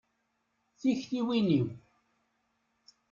Tiktiwin-iw. 0.79 1.67